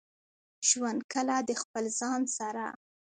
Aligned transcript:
ژوند 0.69 0.99
کله 1.13 1.35
د 1.49 1.51
خپل 1.61 1.83
ځان 1.99 2.21
سره. 2.37 2.65